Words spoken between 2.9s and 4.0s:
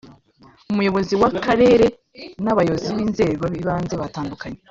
b'inzego z'ibanze